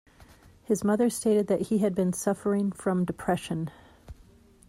His 0.63 0.83
mother 0.83 1.11
stated 1.11 1.45
that 1.45 1.67
he 1.67 1.77
had 1.77 1.93
been 1.93 2.11
suffering 2.11 2.71
from 2.71 3.05
depression. 3.05 3.69